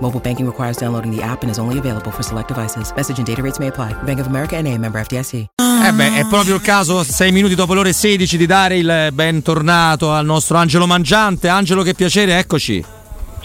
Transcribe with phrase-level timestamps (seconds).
[0.00, 2.92] Mobile banking requires downloading the app and is only available for select devices.
[2.94, 3.94] Message and data rates may apply.
[4.04, 5.46] Bank of America and a member FDIC.
[5.86, 9.10] Eh beh, è proprio il caso, sei minuti dopo le ore 16, di dare il
[9.12, 11.48] bentornato al nostro Angelo Mangiante.
[11.48, 12.95] Angelo, che piacere, eccoci.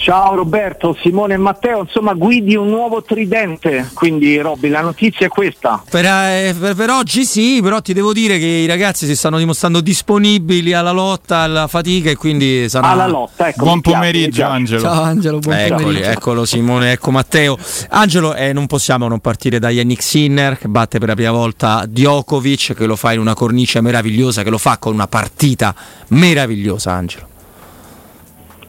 [0.01, 5.29] Ciao Roberto, Simone e Matteo, insomma guidi un nuovo tridente, quindi Robby la notizia è
[5.29, 5.83] questa.
[5.87, 9.37] Per, eh, per, per, oggi sì, però ti devo dire che i ragazzi si stanno
[9.37, 12.87] dimostrando disponibili alla lotta, alla fatica e quindi sarà...
[12.87, 13.63] Alla lotta, ecco.
[13.63, 14.81] Buon pomeriggio piace, Angelo.
[14.81, 16.09] Ciao Angelo, buon Eccoli, pomeriggio.
[16.09, 17.57] Eccolo Simone, ecco Matteo.
[17.89, 21.85] Angelo, eh, non possiamo non partire da Yannick Sinner che batte per la prima volta
[21.87, 25.75] Djokovic, che lo fa in una cornice meravigliosa, che lo fa con una partita
[26.07, 27.29] meravigliosa Angelo.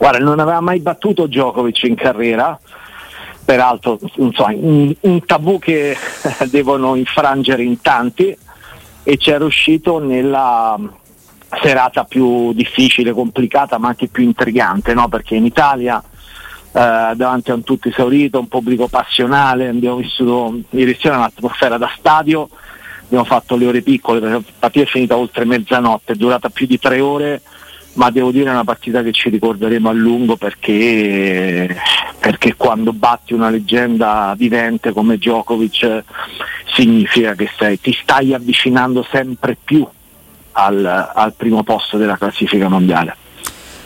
[0.02, 2.58] Guarda, non aveva mai battuto Djokovic in carriera,
[3.44, 4.00] peraltro
[4.32, 5.96] so, un, un, tabù che
[6.50, 8.36] devono infrangere in tanti
[9.04, 10.76] e ci è riuscito nella
[11.62, 15.06] serata più difficile, complicata ma anche più intrigante, no?
[15.06, 20.98] perché in Italia eh, davanti a un tutto esaurito, un pubblico passionale, abbiamo vissuto ieri
[21.00, 22.48] sera un'atmosfera da stadio,
[23.04, 26.80] abbiamo fatto le ore piccole, la partita è finita oltre mezzanotte, è durata più di
[26.80, 27.40] tre ore
[27.94, 31.76] ma devo dire è una partita che ci ricorderemo a lungo perché,
[32.18, 36.04] perché quando batti una leggenda vivente come Djokovic
[36.74, 39.86] significa che sei, ti stai avvicinando sempre più
[40.52, 43.16] al, al primo posto della classifica mondiale.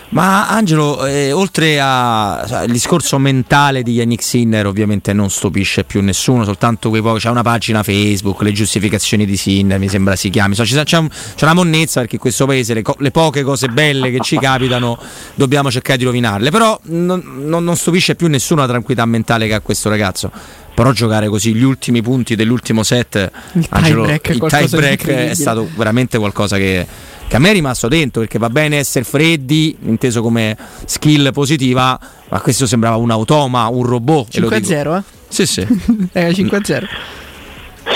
[0.09, 6.45] Ma Angelo, eh, oltre al discorso mentale di Yannick Sinner, ovviamente non stupisce più nessuno,
[6.45, 10.55] soltanto quei pochi, c'è una pagina Facebook, le giustificazioni di Sinner, mi sembra si chiami.
[10.55, 10.99] So, c'è, c'è,
[11.41, 14.97] una monnezza perché in questo paese le, le, poche cose belle che ci capitano
[15.35, 16.51] dobbiamo cercare di rovinarle.
[16.51, 20.31] Però non, non, non stupisce più nessuno la tranquillità mentale che ha questo ragazzo
[20.77, 25.35] però giocare così gli ultimi punti dell'ultimo set il tie break, il tie break è
[25.35, 26.87] stato veramente qualcosa che
[27.29, 31.99] che a me è rimasto dentro perché va bene essere freddi, inteso come skill positiva,
[32.29, 34.29] ma questo sembrava un automa, un robot.
[34.39, 35.03] 5-0, eh?
[35.27, 35.67] Sì, sì.
[36.13, 36.85] Era 5-0.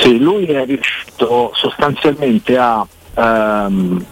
[0.02, 4.04] Sì, lui è riuscito sostanzialmente a, um,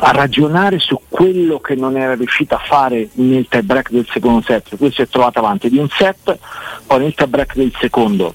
[0.00, 4.42] a, ragionare su quello che non era riuscito a fare nel tie break del secondo
[4.42, 4.74] set.
[4.78, 6.38] Lui si è trovato avanti di un set,
[6.86, 8.34] poi nel tie break del secondo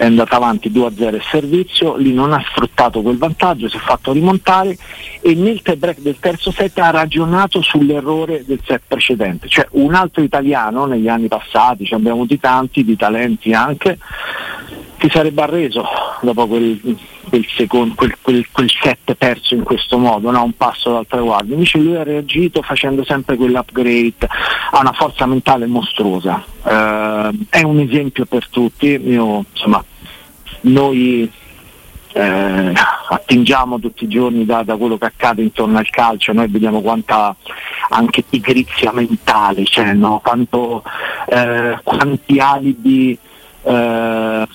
[0.00, 4.12] è andata avanti 2-0 il servizio, lì non ha sfruttato quel vantaggio, si è fatto
[4.12, 4.74] rimontare
[5.20, 9.92] e nel tie break del terzo set ha ragionato sull'errore del set precedente, cioè un
[9.92, 13.98] altro italiano negli anni passati, ci abbiamo avuti tanti, di talenti anche,
[15.00, 15.84] si sarebbe arreso
[16.20, 16.78] dopo quel,
[17.28, 20.44] quel, secondo, quel, quel, set perso in questo modo, no?
[20.44, 21.54] un passo dal traguardo.
[21.54, 24.28] Invece lui ha reagito facendo sempre quell'upgrade,
[24.72, 26.44] ha una forza mentale mostruosa.
[26.62, 29.82] Uh, è un esempio per tutti, Io, insomma,
[30.62, 31.30] noi
[32.12, 32.72] eh,
[33.08, 37.34] attingiamo tutti i giorni da, da, quello che accade intorno al calcio, noi vediamo quanta
[37.90, 40.20] anche pigrizia mentale c'è, no?
[40.22, 40.82] Quanto,
[41.28, 43.18] eh, quanti alibi
[43.62, 44.46] eh,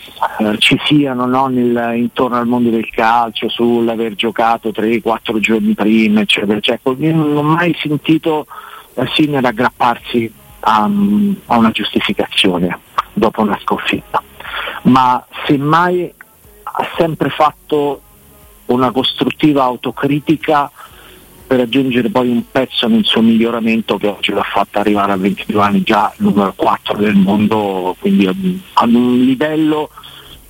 [0.57, 1.47] ci siano no?
[1.47, 6.59] Nel, intorno al mondo del calcio sull'aver giocato 3-4 giorni prima, eccetera.
[6.59, 8.45] Cioè, io non ho mai sentito
[8.95, 12.79] eh, Sinner aggrapparsi a, a una giustificazione
[13.13, 14.21] dopo una sconfitta
[14.83, 16.13] ma semmai
[16.63, 18.01] ha sempre fatto
[18.65, 20.69] una costruttiva autocritica
[21.45, 25.61] per raggiungere poi un pezzo nel suo miglioramento che oggi l'ha fatta arrivare a 22
[25.61, 29.89] anni già numero 4 del mondo, quindi ad un livello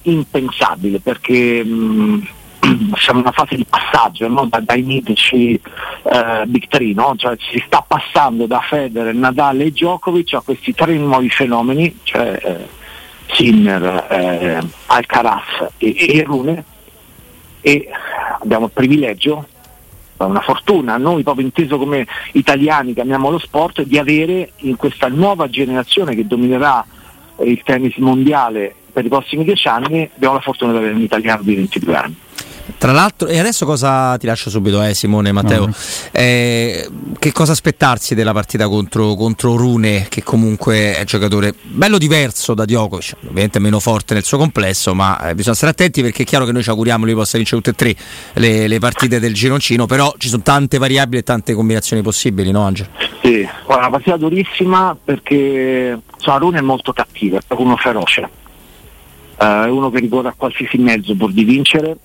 [0.04, 2.28] impensabile perché mh,
[2.96, 4.46] siamo in una fase di passaggio no?
[4.46, 7.16] da, dai mitici eh, Big 3, no?
[7.18, 12.40] cioè, si sta passando da Federer, Nadal e Djokovic a questi tre nuovi fenomeni, cioè,
[12.42, 12.84] eh,
[13.34, 16.64] Sinner, eh, Alcaraz e, e Rune
[17.62, 17.90] e
[18.42, 19.48] abbiamo il privilegio,
[20.24, 25.08] una fortuna, noi proprio inteso come italiani che amiamo lo sport, di avere in questa
[25.08, 26.86] nuova generazione che dominerà
[27.44, 31.44] il tennis mondiale per i prossimi dieci anni, abbiamo la fortuna di avere un italiano
[31.44, 32.16] di 22 anni.
[32.78, 35.68] Tra l'altro, e adesso cosa ti lascio subito, eh, Simone Matteo?
[35.68, 35.74] No.
[36.12, 36.90] Eh,
[37.20, 42.56] che cosa aspettarsi della partita contro, contro, Rune, che comunque è un giocatore bello diverso
[42.56, 46.26] da Djokovic, ovviamente meno forte nel suo complesso, ma eh, bisogna stare attenti perché è
[46.26, 48.04] chiaro che noi ci auguriamo che lui possa vincere tutte e tre
[48.34, 52.64] le, le, partite del gironcino, però ci sono tante variabili e tante combinazioni possibili, no
[52.64, 52.90] Angelo?
[53.22, 58.22] Sì, una partita durissima perché insomma, Rune è molto cattivo, è uno feroce,
[59.38, 61.98] uh, è uno che ricorre a qualsiasi mezzo pur di vincere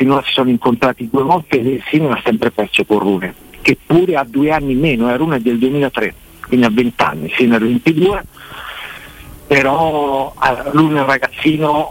[0.00, 4.16] finora si sono incontrati due volte e Simon ha sempre perso con Rune, che pure
[4.16, 6.14] ha due anni meno, eh, Rune è del 2003,
[6.46, 8.24] quindi ha 20 anni, Sinner 22,
[9.46, 11.90] però eh, Rune è un ragazzino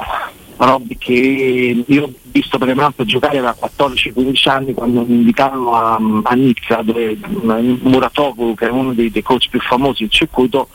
[0.58, 6.00] Robby che io ho visto per esempio giocare da 14-15 anni quando mi invitarono a,
[6.24, 10.68] a Nizza dove Muratoglu che è uno dei, dei coach più famosi del circuito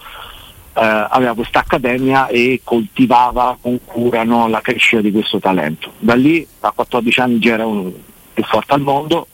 [0.77, 5.93] eh, aveva questa accademia e coltivava con cura no, la crescita di questo talento.
[5.99, 7.93] Da lì a 14 anni già era uno
[8.33, 9.29] più forte al mondo,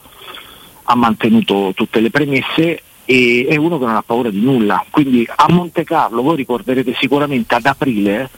[0.84, 4.84] ha mantenuto tutte le premesse e è uno che non ha paura di nulla.
[4.90, 8.28] Quindi a Monte Carlo, voi ricorderete sicuramente ad aprile,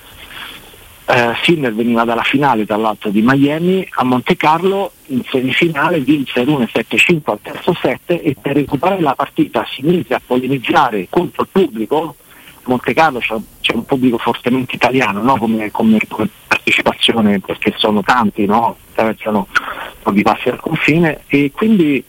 [1.05, 6.45] eh, Sinner veniva dalla finale tra l'altro di Miami, a Monte Carlo in semifinale vinse
[6.45, 11.43] l'1 7-5 al terzo set e per recuperare la partita si inizia a polemizzare contro
[11.43, 12.15] il pubblico
[12.65, 15.37] Monte Carlo c'è, c'è, un pubblico fortemente italiano no?
[15.37, 15.99] come, come,
[16.47, 18.77] partecipazione perché sono tanti, no?
[18.91, 19.49] attraversano
[20.03, 22.05] pochi passi al confine e quindi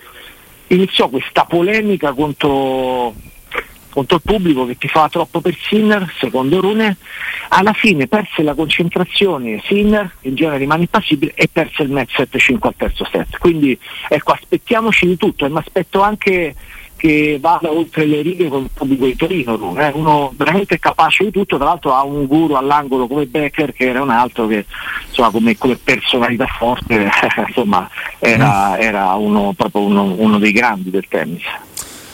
[0.67, 3.13] iniziò questa polemica contro,
[3.89, 6.97] contro il pubblico che ti fa troppo per Sinner, secondo Rune,
[7.49, 12.57] alla fine perse la concentrazione Sinner, in genere rimane impassibile e perse il match 7-5
[12.61, 13.37] al terzo set.
[13.37, 13.77] Quindi
[14.09, 16.55] ecco, aspettiamoci di tutto, e mi aspetto anche
[17.03, 21.31] che vada oltre le righe con il pubblico di Torino, è uno veramente capace di
[21.31, 24.65] tutto, tra l'altro ha un guru all'angolo come Becker che era un altro che
[25.09, 27.11] insomma, come, come, personalità forte
[27.45, 27.89] insomma,
[28.19, 28.81] era, mm.
[28.81, 31.43] era uno, proprio uno, uno dei grandi del tennis.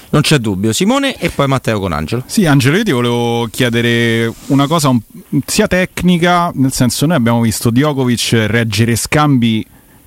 [0.09, 0.73] Non c'è dubbio.
[0.73, 2.23] Simone e poi Matteo con Angelo.
[2.25, 4.99] Sì, Angelo, io ti volevo chiedere una cosa un,
[5.45, 9.63] sia tecnica, nel senso noi abbiamo visto Djokovic reggere scambi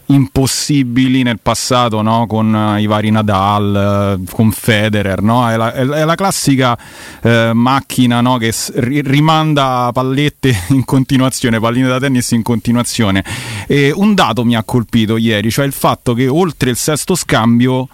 [0.07, 2.27] impossibili nel passato no?
[2.27, 5.49] con uh, i vari Nadal, uh, con Federer, no?
[5.49, 6.77] è, la, è, la, classica
[7.23, 8.37] uh, macchina no?
[8.37, 13.25] che rimanda pallette in continuazione, palline da tennis in continuazione.
[13.67, 17.89] E un dato mi ha colpito ieri, cioè il fatto che oltre il sesto scambio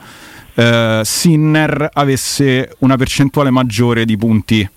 [0.58, 4.68] Sinner avesse una percentuale maggiore di punti.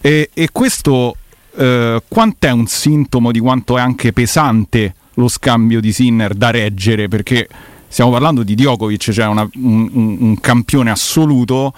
[0.00, 1.16] E, e questo
[1.52, 7.48] quant'è un sintomo di quanto è anche pesante lo scambio di Sinner da reggere perché
[7.88, 11.72] stiamo parlando di Djokovic, cioè una, un, un, campione assoluto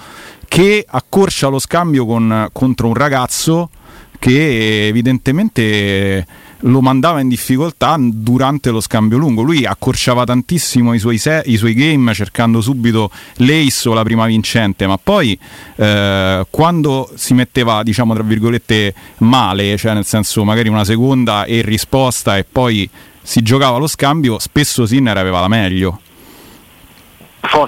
[0.46, 3.70] che accorcia lo scambio con, contro un ragazzo
[4.18, 6.26] che evidentemente
[6.64, 9.40] lo mandava in difficoltà durante lo scambio lungo.
[9.40, 14.26] Lui accorciava tantissimo i suoi, se- i suoi game cercando subito l'ace o la prima
[14.26, 15.38] vincente, ma poi
[15.76, 21.62] eh, quando si metteva, diciamo, tra virgolette, male, cioè nel senso magari una seconda e
[21.62, 22.88] risposta e poi
[23.22, 26.00] si giocava lo scambio, spesso Sinner aveva la meglio.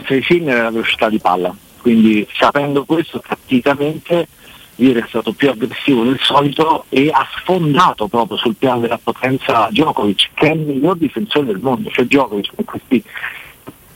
[0.08, 4.28] Di Sinner è la velocità di palla, quindi sapendo questo tatticamente
[4.76, 9.69] ieri è stato più aggressivo del solito e ha sfondato proprio sul piano della potenza
[9.70, 13.02] Djokovic, che è il miglior difensore del mondo, cioè Djokovic con questi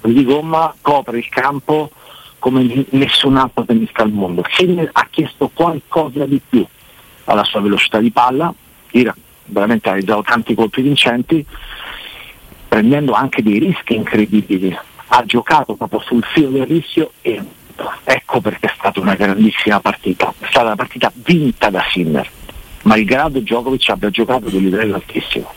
[0.03, 1.91] di gomma copre il campo
[2.39, 4.45] come nessun altro tennista al mondo.
[4.51, 6.65] Sinner ha chiesto qualcosa di più
[7.25, 8.53] alla sua velocità di palla,
[8.91, 9.13] ieri
[9.47, 11.45] veramente ha realizzato tanti colpi vincenti,
[12.69, 14.77] prendendo anche dei rischi incredibili.
[15.09, 17.41] Ha giocato proprio sul filo del rischio e
[18.05, 20.33] ecco perché è stata una grandissima partita.
[20.39, 22.29] È stata una partita vinta da Sinner,
[22.83, 25.53] malgrado Djokovic abbia giocato di livello altissimo.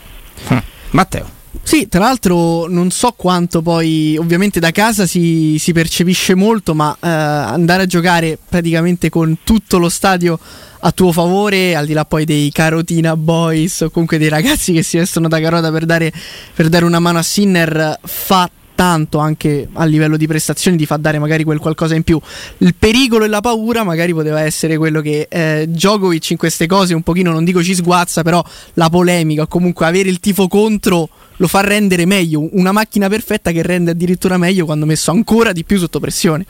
[0.48, 0.58] Hm.
[0.92, 1.39] Matteo.
[1.62, 6.96] Sì, tra l'altro non so quanto poi, ovviamente da casa si, si percepisce molto, ma
[7.00, 10.40] eh, andare a giocare praticamente con tutto lo stadio
[10.80, 14.82] a tuo favore, al di là poi dei Carotina Boys o comunque dei ragazzi che
[14.82, 16.12] si vestono da carota per dare,
[16.54, 18.50] per dare una mano a Sinner, fa
[18.80, 22.18] tanto anche a livello di prestazioni di far dare magari quel qualcosa in più.
[22.60, 26.94] Il pericolo e la paura magari poteva essere quello che eh, Djokovic in queste cose
[26.94, 28.42] un pochino, non dico ci sguazza, però
[28.76, 31.10] la polemica o comunque avere il tifo contro
[31.40, 35.64] lo fa rendere meglio, una macchina perfetta che rende addirittura meglio quando messo ancora di
[35.64, 36.46] più sotto pressione.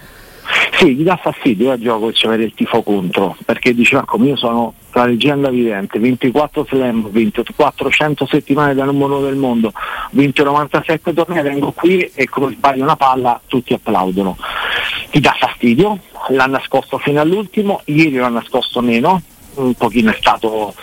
[0.79, 4.73] Sì, gli dà fastidio a Djokovic avere il tifo contro, perché diceva come io sono
[4.93, 10.09] la leggenda vivente, 24 slam, ho vinto 400 settimane da numero uno del mondo, ho
[10.11, 14.37] vinto 97 tornei, vengo qui e come sbaglio una palla tutti applaudono.
[15.11, 19.21] Ti dà fastidio, l'ha nascosto fino all'ultimo, ieri l'ha nascosto meno,
[19.55, 20.73] un pochino è stato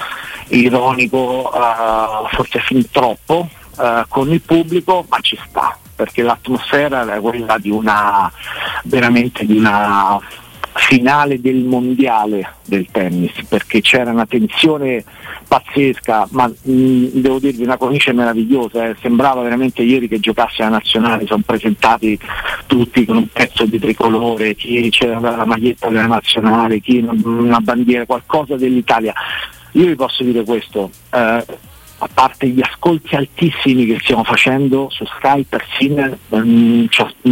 [0.49, 7.21] ironico, uh, forse fin troppo, eh, con il pubblico, ma ci sta, perché l'atmosfera era
[7.21, 8.31] quella di una
[8.85, 10.21] veramente di una
[10.77, 15.03] finale del mondiale del tennis perché c'era una tensione
[15.49, 18.97] pazzesca ma mh, devo dirvi una cornice meravigliosa eh.
[19.01, 22.19] sembrava veramente ieri che giocasse la nazionale sono presentati
[22.67, 28.05] tutti con un pezzo di tricolore chi c'era la maglietta della nazionale chi una bandiera
[28.05, 29.15] qualcosa dell'Italia
[29.73, 31.45] io vi posso dire questo eh,
[31.99, 36.89] a parte gli ascolti altissimi che stiamo facendo su Skype per Sinner non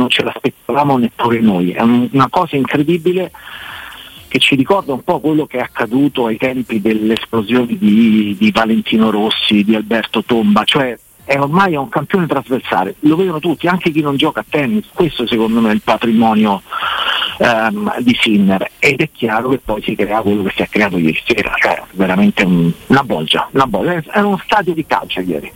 [0.08, 3.30] ce l'aspettavamo neppure noi, è una cosa incredibile
[4.28, 8.50] che ci ricorda un po' quello che è accaduto ai tempi delle esplosioni di, di
[8.50, 13.90] Valentino Rossi, di Alberto Tomba, cioè è ormai un campione trasversale, lo vedono tutti, anche
[13.90, 16.62] chi non gioca a tennis, questo secondo me è il patrimonio
[17.38, 20.98] ehm, di Sinner ed è chiaro che poi si crea quello che si è creato
[20.98, 25.52] ieri sera, cioè veramente un, una bolgia, una bolgia, era uno stadio di calcio ieri.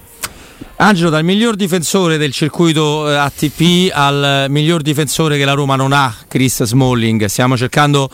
[0.80, 5.92] Angelo, dal miglior difensore del circuito eh, ATP al miglior difensore che la Roma non
[5.92, 7.24] ha, Chris Smalling.
[7.24, 8.08] Stiamo cercando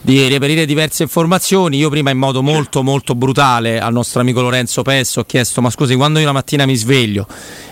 [0.00, 1.76] di reperire diverse informazioni.
[1.76, 5.70] Io prima in modo molto molto brutale al nostro amico Lorenzo Pesso ho chiesto ma
[5.70, 7.24] scusi quando io la mattina mi sveglio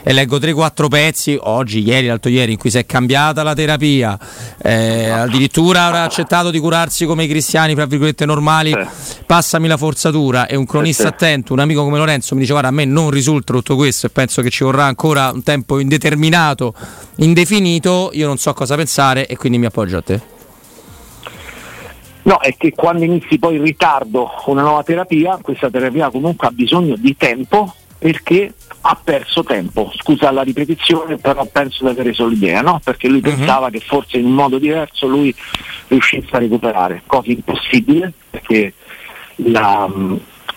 [0.09, 4.17] e leggo 3-4 pezzi, oggi, ieri, l'altro ieri, in cui si è cambiata la terapia,
[4.63, 8.73] eh, addirittura avrà accettato di curarsi come i cristiani, tra virgolette, normali,
[9.27, 12.73] passami la forzatura e un cronista attento, un amico come Lorenzo mi dice guarda a
[12.73, 16.75] me non risulta tutto questo e penso che ci vorrà ancora un tempo indeterminato,
[17.17, 20.21] indefinito, io non so cosa pensare e quindi mi appoggio a te.
[22.23, 26.51] No, è che quando inizi poi in ritardo una nuova terapia, questa terapia comunque ha
[26.51, 32.31] bisogno di tempo perché ha perso tempo, scusa la ripetizione, però penso di avere solo
[32.31, 32.81] l'idea, no?
[32.83, 33.35] Perché lui uh-huh.
[33.35, 35.35] pensava che forse in un modo diverso lui
[35.89, 38.75] riuscisse a recuperare, cosa impossibile perché
[39.37, 39.89] la,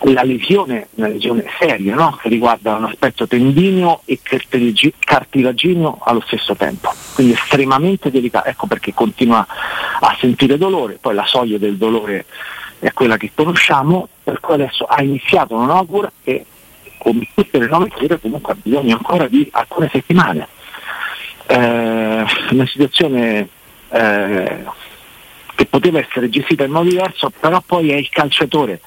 [0.02, 2.18] la lesione una lesione seria, no?
[2.20, 4.18] Che riguarda un aspetto tendineo e
[4.98, 9.46] cartilagineo allo stesso tempo, quindi estremamente delicato, ecco perché continua
[10.00, 12.24] a sentire dolore, poi la soglia del dolore
[12.78, 16.46] è quella che conosciamo, per cui adesso ha iniziato una nuova cura che
[16.96, 20.48] come tutte le nuove cure comunque ha bisogno ancora di alcune settimane.
[21.46, 23.48] Eh, una situazione
[23.90, 24.64] eh,
[25.54, 28.80] che poteva essere gestita in modo diverso, però poi è il calciatore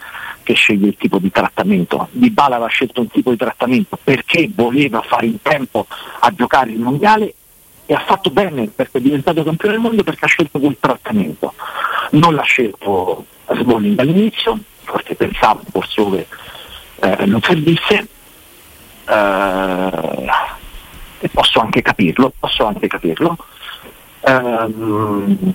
[0.43, 2.07] che sceglie il tipo di trattamento.
[2.11, 5.87] Di Bala aveva scelto un tipo di trattamento perché voleva fare in tempo
[6.19, 7.33] a giocare il mondiale
[7.85, 11.53] e ha fatto bene perché è diventato campione del mondo perché ha scelto quel trattamento.
[12.11, 16.27] Non l'ha scelto Smalling all'inizio, forse pensava forse dove
[16.99, 18.07] eh, non servisse
[19.07, 20.27] eh,
[21.19, 23.37] e posso anche capirlo, posso anche capirlo.
[24.25, 25.53] Um,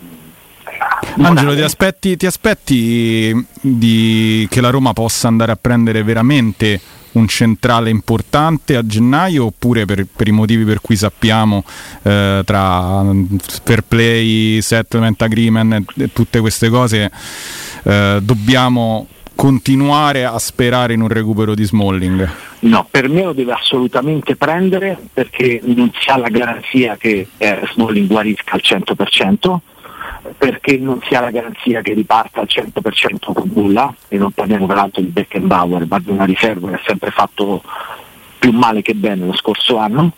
[1.21, 6.81] Angelo, ti aspetti, ti aspetti di, che la Roma possa andare a prendere veramente
[7.13, 11.65] un centrale importante a gennaio oppure per, per i motivi per cui sappiamo
[12.03, 13.05] eh, tra
[13.65, 17.11] fair play, settlement agreement e tutte queste cose
[17.85, 22.29] eh, dobbiamo continuare a sperare in un recupero di Smalling?
[22.61, 27.61] No, per me lo deve assolutamente prendere perché non si ha la garanzia che eh,
[27.73, 29.57] Smalling guarisca al 100%,
[30.37, 34.67] perché non si ha la garanzia che riparta al 100% con nulla, e non parliamo
[34.67, 37.63] peraltro di Beckenbauer, ma di una riserva che ha sempre fatto
[38.39, 40.13] più male che bene lo scorso anno.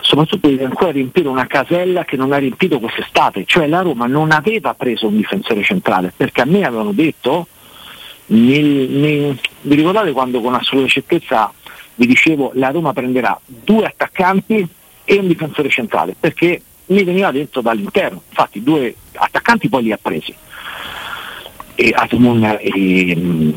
[0.00, 4.32] Soprattutto deve ancora riempire una casella che non ha riempito quest'estate, cioè la Roma non
[4.32, 7.46] aveva preso un difensore centrale, perché a me avevano detto
[8.26, 11.52] nel, nel, vi ricordate quando con assoluta certezza
[11.96, 14.66] vi dicevo la Roma prenderà due attaccanti
[15.04, 19.98] e un difensore centrale perché mi veniva detto dall'interno, infatti due attaccanti poi li ha
[20.00, 20.34] presi,
[21.74, 23.54] e Asmun e,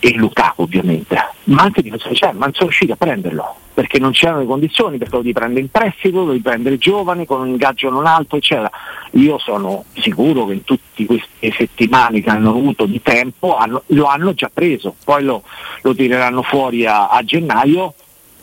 [0.00, 4.10] e Lukaku ovviamente, ma anche difensore cioè, ma non sono riusciti a prenderlo perché non
[4.10, 7.46] c'erano le condizioni, perché lo devi prendere in prestito, lo devi prendere giovane, con un
[7.46, 8.68] ingaggio non alto, eccetera.
[9.12, 14.06] Io sono sicuro che in tutte queste settimane che hanno avuto di tempo hanno, lo
[14.06, 15.44] hanno già preso, poi lo,
[15.82, 17.94] lo tireranno fuori a, a gennaio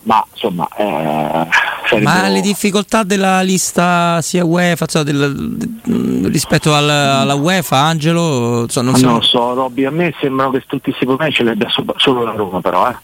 [0.05, 1.47] ma insomma eh,
[1.87, 2.03] sarebbe...
[2.03, 5.57] ma le difficoltà della lista sia UEFA cioè del,
[6.25, 10.63] rispetto al, alla UEFA Angelo cioè, non, non lo so Robby a me sembrano che
[10.67, 12.95] tutti questi problemi ce li abbia solo la Roma però eh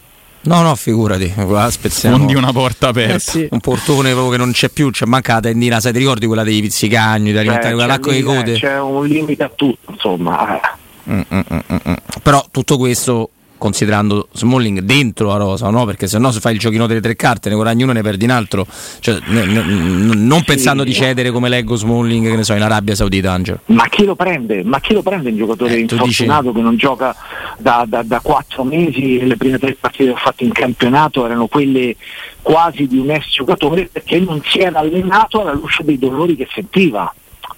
[0.44, 1.32] No, no, figurati,
[1.70, 2.18] spezziamo.
[2.18, 3.14] Fondi una porta aperta.
[3.14, 3.48] Eh sì.
[3.52, 6.42] Un portone proprio che non c'è più, c'è manca la tendina, sai, ti ricordi quella
[6.42, 8.54] dei pizzicagni, di alimentare quella l'acqua di code?
[8.54, 10.60] C'è un limite a tutto, insomma.
[11.08, 11.94] Mm, mm, mm, mm, mm.
[12.24, 13.30] Però tutto questo
[13.62, 15.86] considerando Smalling dentro la rosa, no?
[15.86, 18.02] perché se no se fai il giochino delle tre carte ne guadagni uno e ne
[18.02, 18.66] perdi un altro,
[19.00, 20.46] cioè, n- n- non sì.
[20.46, 23.60] pensando di cedere come leggo Smalling che ne so, in Arabia Saudita Angelo.
[23.66, 24.64] Ma chi lo prende?
[24.64, 26.54] Ma chi lo prende un giocatore eh, infortunato dici...
[26.56, 27.16] che non gioca
[27.60, 31.46] da, da, da quattro mesi, le prime tre partite che ho fatto in campionato erano
[31.46, 31.96] quelle
[32.42, 36.48] quasi di un ex giocatore perché non si era allenato alla luce dei dolori che
[36.52, 37.14] sentiva.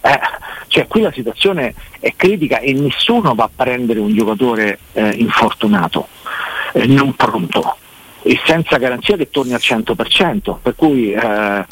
[0.05, 0.19] Eh,
[0.67, 6.07] cioè qui la situazione è critica e nessuno va a prendere un giocatore eh, infortunato,
[6.73, 7.77] eh, non pronto
[8.23, 11.65] e senza garanzia che torni al 100%, per cui eh,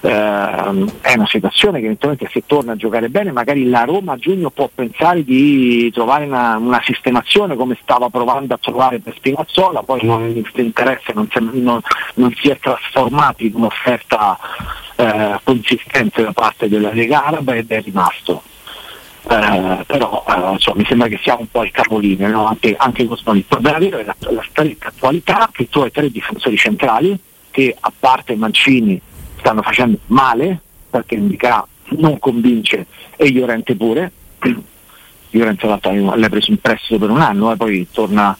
[0.00, 4.16] eh, è una situazione che eventualmente se torna a giocare bene magari la Roma a
[4.16, 9.82] giugno può pensare di trovare una, una sistemazione come stava provando a trovare per Spinazzola,
[9.82, 11.80] poi non, questo interesse non, non,
[12.14, 14.38] non, si è trasformato in un'offerta
[14.96, 18.42] eh, consistente da parte della Lega Araba ed è rimasto.
[19.30, 22.46] Eh, però eh, insomma, mi sembra che sia un po' il capolinea no?
[22.46, 26.10] anche, anche con Il problema vero è la, la stretta attualità che tu hai tre
[26.10, 27.18] difensori centrali
[27.50, 28.98] che a parte Mancini
[29.36, 30.58] stanno facendo male
[30.88, 31.66] perché Indica
[31.98, 34.10] non convince e Llorente pure.
[35.30, 38.34] Llorente l'ha preso in prestito per un anno e poi torna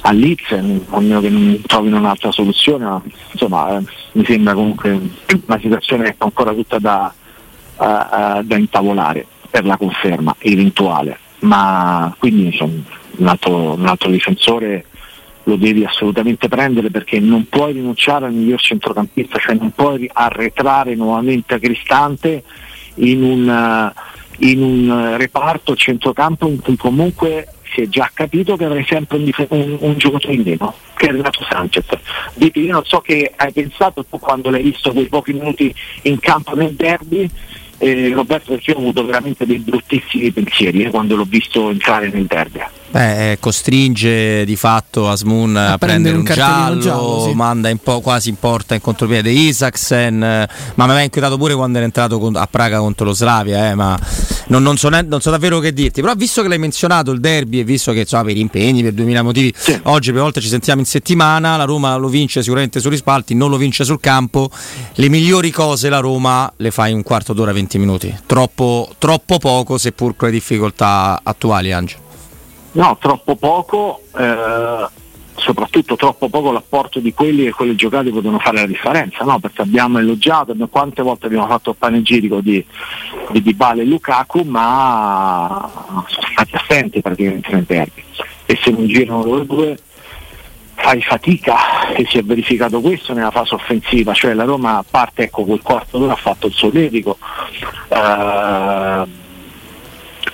[0.00, 4.98] a Leeds a meno che non trovino un'altra soluzione ma, insomma eh, mi sembra comunque
[5.46, 7.14] una situazione ancora tutta da,
[7.76, 12.82] uh, uh, da intavolare per la conferma eventuale, ma quindi insomma,
[13.16, 14.84] un, altro, un altro difensore
[15.44, 20.94] lo devi assolutamente prendere perché non puoi rinunciare al miglior centrocampista, cioè non puoi arretrare
[20.94, 22.42] nuovamente a Cristante
[22.96, 23.92] in un,
[24.38, 29.30] in un reparto centrocampo in cui comunque si è già capito che avrai sempre un,
[29.48, 31.86] un, un giocatore in meno, che è Renato Sanchez.
[32.34, 36.18] Dipi, io non so che hai pensato tu quando l'hai visto quei pochi minuti in
[36.18, 37.28] campo nel derby,
[37.78, 42.26] eh, Roberto perché ho avuto veramente dei bruttissimi pensieri eh, quando l'ho visto entrare nel
[42.26, 42.60] derby.
[42.90, 47.34] Beh, costringe di fatto Asmun a, a prendere un, un giallo, giallo sì.
[47.34, 51.76] manda in po- quasi in porta in contropiede Isaksen, ma mi aveva inquietato pure quando
[51.76, 53.98] era entrato con- a Praga contro lo Slavia, eh, ma
[54.48, 56.00] non, non, so non, so davvero che dirti.
[56.00, 59.22] Però visto che l'hai menzionato il derby e visto che insomma, per impegni, per 2000
[59.22, 59.78] motivi, sì.
[59.84, 63.50] oggi per volte ci sentiamo in settimana, la Roma lo vince sicuramente sugli spalti, non
[63.50, 64.50] lo vince sul campo,
[64.94, 68.14] le migliori cose la Roma le fa in un quarto d'ora, 20 minuti.
[68.26, 72.06] Troppo, troppo poco seppur con le difficoltà attuali, Angelo.
[72.72, 74.86] No, troppo poco, eh,
[75.48, 79.38] soprattutto troppo poco l'apporto di quelli che quelle giocate potevano fare la differenza, no?
[79.38, 82.62] perché abbiamo elogiato, quante volte abbiamo fatto il panegirico di,
[83.30, 85.70] di Dybala e Lukaku, ma
[86.06, 88.04] sono stati assenti praticamente nel derby.
[88.44, 89.78] E se non girano loro due
[90.74, 95.22] fai fatica e si è verificato questo nella fase offensiva, cioè la Roma a parte
[95.22, 97.16] ecco quel quarto d'ora ha fatto il suo dedico.
[97.88, 99.04] Eh,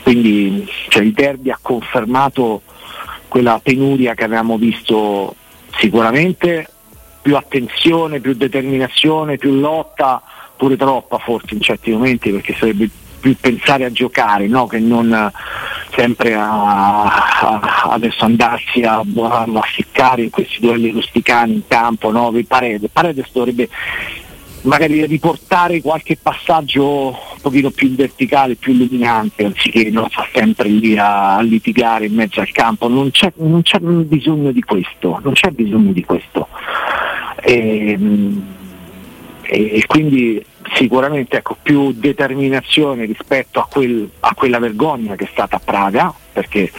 [0.03, 2.63] quindi cioè, il derby ha confermato
[3.35, 5.35] quella penuria che avevamo visto
[5.77, 6.69] sicuramente,
[7.21, 10.23] più attenzione, più determinazione, più lotta,
[10.57, 14.69] pure troppa forse in certi momenti perché sarebbe più pensare a giocare no?
[14.69, 15.33] che non
[15.97, 22.13] sempre a, a adesso andarsi a, a, a ficcare in questi duelli rusticani in campo,
[22.13, 22.33] no?
[22.47, 23.69] Paredes, Paredes dovrebbe
[24.61, 31.43] magari riportare qualche passaggio pochino più verticale, più illuminante, anziché non sta sempre lì a,
[31.43, 35.93] litigare in mezzo al campo, non c'è, non c'è bisogno di questo, non c'è bisogno
[35.93, 36.49] di questo.
[37.43, 38.45] E, ehm,
[39.43, 45.57] e quindi sicuramente ecco, più determinazione rispetto a, quel, a, quella vergogna che è stata
[45.57, 46.73] a Praga, perché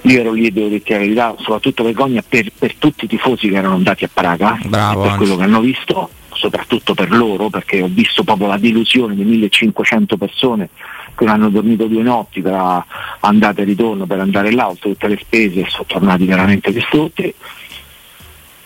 [0.00, 3.56] io ero lì devo dire la verità, soprattutto vergogna per, per, tutti i tifosi che
[3.56, 7.88] erano andati a Praga, Bravo, per quello che hanno visto, soprattutto per loro, perché ho
[7.90, 10.68] visto proprio la delusione di 1500 persone
[11.14, 12.84] che non hanno dormito due notti per
[13.20, 17.34] andata e ritorno, per andare là, tutte le spese sono tornati veramente distrutti.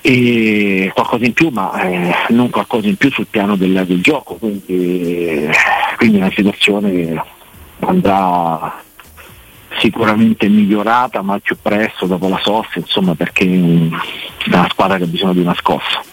[0.04, 4.34] E qualcosa in più, ma eh, non qualcosa in più sul piano del, del gioco,
[4.34, 5.48] quindi,
[5.96, 7.22] quindi una situazione che
[7.80, 8.82] andrà
[9.78, 15.04] sicuramente migliorata ma al più presto dopo la sosta, insomma perché è una squadra che
[15.04, 16.11] ha bisogno di una scossa.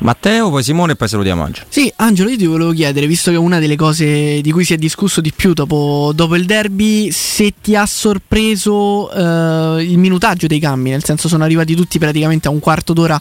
[0.00, 1.66] Matteo, poi Simone e poi salutiamo Angelo.
[1.68, 4.76] Sì, Angelo, io ti volevo chiedere, visto che una delle cose di cui si è
[4.76, 10.58] discusso di più dopo, dopo il derby, se ti ha sorpreso eh, il minutaggio dei
[10.58, 13.20] cambi, nel senso sono arrivati tutti praticamente a un quarto d'ora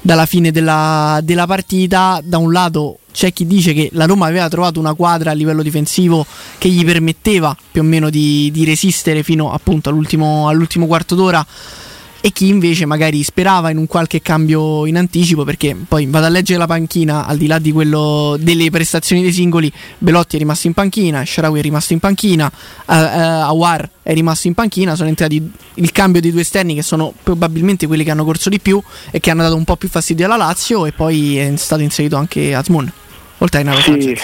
[0.00, 2.20] dalla fine della, della partita.
[2.22, 5.62] Da un lato c'è chi dice che la Roma aveva trovato una quadra a livello
[5.62, 6.26] difensivo
[6.58, 11.44] che gli permetteva più o meno di, di resistere fino appunto all'ultimo, all'ultimo quarto d'ora
[12.20, 16.28] e chi invece magari sperava in un qualche cambio in anticipo perché poi vado a
[16.28, 20.66] leggere la panchina al di là di quello delle prestazioni dei singoli Belotti è rimasto
[20.66, 22.50] in panchina Sharawi è rimasto in panchina
[22.86, 26.82] uh, uh, Awar è rimasto in panchina sono entrati il cambio di due esterni che
[26.82, 29.88] sono probabilmente quelli che hanno corso di più e che hanno dato un po' più
[29.88, 32.90] fastidio alla Lazio e poi è stato inserito anche Azmoun.
[33.38, 34.22] Oltre a Naro Sì, Sanchez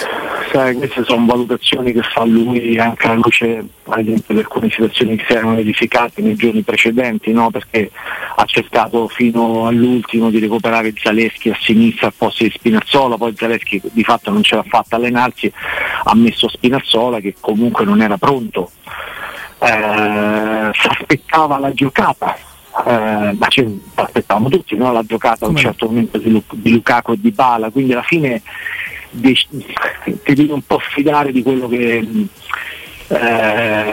[0.51, 5.15] sai, queste sono valutazioni che fa lui anche alla luce ad esempio di alcune situazioni
[5.15, 7.51] che si erano verificate nei giorni precedenti, no?
[7.51, 7.91] perché
[8.35, 13.81] ha cercato fino all'ultimo di recuperare Zaleschi a sinistra al posto di Spinazzola, poi Zaleschi
[13.91, 15.51] di fatto non ce l'ha fatta allenarsi,
[16.03, 18.71] ha messo Spinazzola che comunque non era pronto,
[19.59, 22.37] eh, si aspettava la giocata.
[22.85, 24.91] Eh, ma ci aspettavamo tutti no?
[24.91, 28.01] la giocata a un certo momento di, Lu- di Lukaku e di Bala quindi alla
[28.01, 28.41] fine
[29.11, 29.47] dec-
[30.23, 32.07] ti devi un po' fidare di quello che
[33.07, 33.91] eh,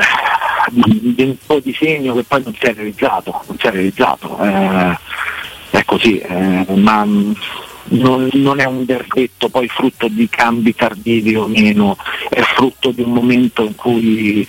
[0.70, 4.38] di, un po' di segno che poi non si è realizzato, non si è realizzato.
[4.42, 4.98] Eh,
[5.70, 11.46] è così, eh, ma non, non è un verdetto poi frutto di cambi tardivi o
[11.46, 11.96] meno,
[12.28, 14.46] è frutto di un momento in cui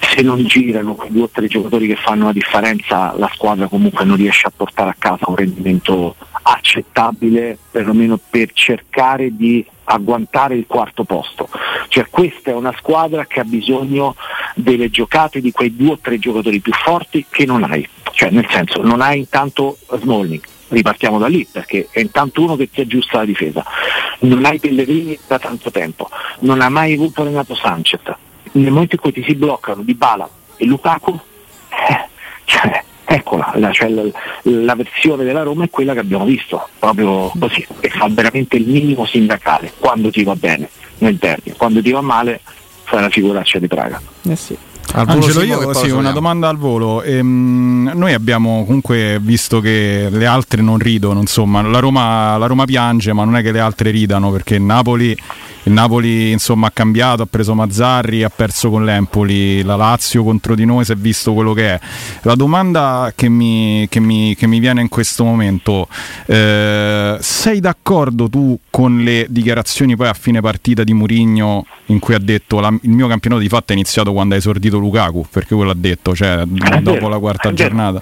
[0.00, 4.04] se non girano quei due o tre giocatori che fanno la differenza la squadra comunque
[4.04, 10.66] non riesce a portare a casa un rendimento accettabile perlomeno per cercare di agguantare il
[10.66, 11.48] quarto posto.
[11.88, 14.14] Cioè questa è una squadra che ha bisogno
[14.54, 17.88] delle giocate di quei due o tre giocatori più forti che non hai.
[18.12, 22.70] Cioè nel senso non hai intanto Smalling, ripartiamo da lì perché è intanto uno che
[22.70, 23.64] ti aggiusta la difesa,
[24.20, 26.08] non hai Pellegrini da tanto tempo,
[26.40, 28.00] non ha mai avuto Renato Sanchez.
[28.52, 31.18] Nel momento in cui ti si bloccano Di Bala e Lukaku,
[31.68, 32.08] eh,
[32.44, 34.02] cioè, eccola, la, cioè, la,
[34.42, 38.66] la versione della Roma è quella che abbiamo visto, proprio così, e fa veramente il
[38.66, 42.40] minimo sindacale, quando ti va bene nel derby, quando ti va male
[42.84, 44.00] fai la figuraccia di Praga.
[44.28, 44.56] eh sì.
[44.92, 47.02] Al volo Angelo, che io sì, una domanda al volo.
[47.02, 52.64] Ehm, noi abbiamo comunque visto che le altre non ridono, insomma, la Roma, la Roma
[52.64, 55.16] piange, ma non è che le altre ridano perché Napoli,
[55.66, 60.54] il Napoli insomma, ha cambiato, ha preso Mazzarri, ha perso con l'Empoli, la Lazio contro
[60.54, 61.80] di noi si è visto quello che è.
[62.22, 65.88] La domanda che mi, che mi- che mi viene in questo momento,
[66.26, 72.14] eh, sei d'accordo tu con le dichiarazioni poi a fine partita di Murigno in cui
[72.14, 75.54] ha detto "La- il mio campionato di fatto è iniziato quando ha esordito Lukaku, perché
[75.56, 78.00] quello ha detto, cioè dopo vero, la quarta è giornata.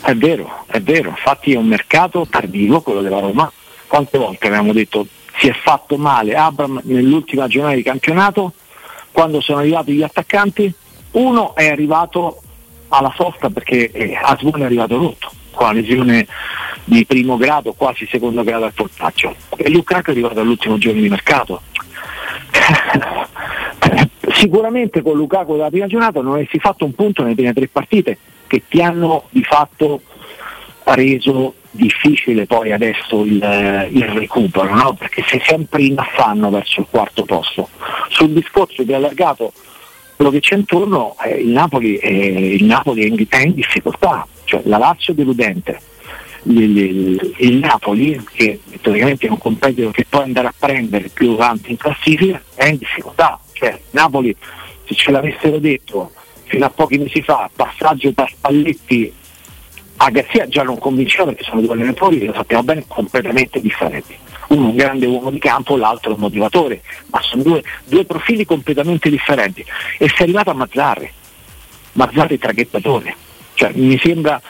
[0.00, 3.50] È vero, è vero, infatti è un mercato tardivo quello della Roma.
[3.86, 8.52] Quante volte avevamo detto si è fatto male Abram nell'ultima giornata di campionato,
[9.10, 10.72] quando sono arrivati gli attaccanti,
[11.12, 12.40] uno è arrivato
[12.88, 16.26] alla sosta perché eh, Asmun è arrivato rotto, con la lesione
[16.84, 21.08] di primo grado, quasi secondo grado al polpaccio, e Lukaku è arrivato all'ultimo giorno di
[21.08, 21.62] mercato.
[24.34, 28.18] Sicuramente con Lukaku della prima giornata non avessi fatto un punto nelle prime tre partite
[28.46, 30.00] che ti hanno di fatto
[30.84, 34.94] reso difficile poi adesso il, eh, il recupero, no?
[34.94, 37.68] perché sei sempre in affanno verso il quarto posto.
[38.08, 39.52] Sul discorso di allargato
[40.16, 44.26] quello che c'è intorno, eh, il, Napoli è, il Napoli è in, è in difficoltà,
[44.44, 45.80] cioè la Lazio è deludente.
[46.44, 51.32] Il, il- il Napoli, che teoricamente è un competitor che può andare a prendere più
[51.32, 53.40] avanti in classifica, è in difficoltà.
[53.52, 54.34] Cioè, Napoli,
[54.84, 56.12] se ce l'avessero detto
[56.44, 59.12] fino a pochi mesi fa, passaggio da Spalletti
[59.96, 64.16] a Garzia già non convinceva perché sono due allenatori lo sappiamo bene completamente differenti.
[64.48, 69.08] Uno un grande uomo di campo, l'altro un motivatore, ma sono due, due profili completamente
[69.08, 69.64] differenti.
[69.98, 71.10] E si è arrivato a Mazzarri,
[71.92, 73.16] Mazzarri traghettatore.
[73.54, 74.40] Cioè, mi sembra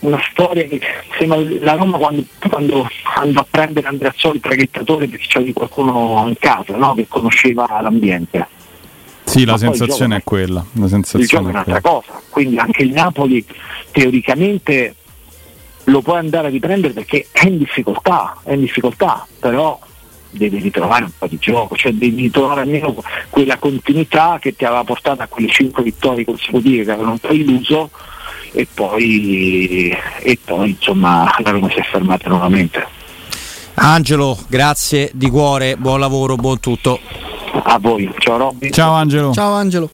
[0.00, 0.80] una storia che
[1.16, 6.76] sembra la Roma quando, quando andò a prendere Andreazzoli traghettatore perché c'era qualcuno in casa
[6.76, 6.94] no?
[6.94, 8.46] che conosceva l'ambiente.
[9.32, 10.64] Sì, la sensazione è quella.
[10.72, 13.42] La il gioco è sensazione è un'altra cosa, quindi anche il Napoli
[13.90, 14.94] teoricamente
[15.84, 19.78] lo puoi andare a riprendere perché è in difficoltà, è in difficoltà, però
[20.28, 22.94] devi ritrovare un po' di gioco, cioè devi ritrovare almeno
[23.30, 27.32] quella continuità che ti aveva portato a quelle 5 vittorie consecutive che avevano un po'
[27.32, 27.90] illuso
[28.52, 32.86] e poi, e poi insomma la Roma si è fermata nuovamente.
[33.74, 37.00] Angelo, grazie di cuore, buon lavoro, buon tutto.
[37.64, 38.70] A voi, ciao Robby.
[38.70, 39.32] Ciao Angelo.
[39.32, 39.90] Ciao Angelo.